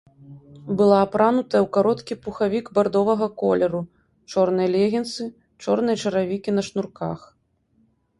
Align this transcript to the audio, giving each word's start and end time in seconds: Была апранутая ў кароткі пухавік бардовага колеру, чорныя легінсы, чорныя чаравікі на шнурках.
Была 0.77 0.97
апранутая 1.07 1.57
ў 1.57 1.67
кароткі 1.75 2.13
пухавік 2.23 2.65
бардовага 2.77 3.27
колеру, 3.41 3.81
чорныя 4.31 4.69
легінсы, 4.77 5.23
чорныя 5.67 5.97
чаравікі 6.07 6.49
на 6.57 6.61
шнурках. 6.71 7.19